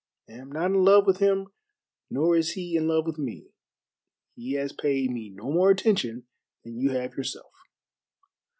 I 0.27 0.31
am 0.31 0.51
not 0.51 0.71
in 0.71 0.83
love 0.83 1.05
with 1.05 1.17
him, 1.19 1.49
nor 2.09 2.35
is 2.35 2.53
he 2.53 2.75
in 2.75 2.87
love 2.87 3.05
with 3.05 3.19
me. 3.19 3.51
He 4.33 4.53
has 4.53 4.73
paid 4.73 5.11
me 5.11 5.29
no 5.29 5.51
more 5.51 5.69
attention 5.69 6.25
than 6.63 6.79
you 6.79 6.89
have 6.89 7.13
yourself." 7.15 7.53